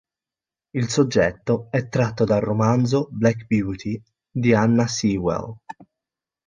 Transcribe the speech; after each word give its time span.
Il 0.71 0.89
soggetto 0.89 1.67
è 1.69 1.87
tratto 1.87 2.23
dal 2.25 2.41
romanzo 2.41 3.07
"Black 3.11 3.45
Beauty" 3.45 4.01
di 4.31 4.51
Anna 4.51 4.87
Sewell. 4.87 5.55